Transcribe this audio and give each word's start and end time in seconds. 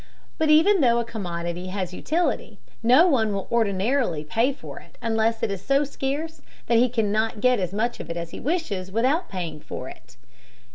But 0.39 0.49
even 0.49 0.81
though 0.81 0.97
a 0.97 1.05
commodity 1.05 1.67
has 1.67 1.93
utility, 1.93 2.57
no 2.81 3.05
one 3.05 3.33
will 3.33 3.47
ordinarily 3.51 4.23
pay 4.23 4.51
for 4.51 4.79
it 4.79 4.97
unless 4.99 5.43
it 5.43 5.51
is 5.51 5.63
so 5.63 5.83
scarce 5.83 6.41
that 6.65 6.79
he 6.79 6.89
cannot 6.89 7.39
get 7.39 7.59
as 7.59 7.71
much 7.71 7.99
of 7.99 8.09
it 8.09 8.17
as 8.17 8.31
he 8.31 8.39
wishes 8.39 8.91
without 8.91 9.29
paying 9.29 9.59
for 9.59 9.89
it. 9.89 10.17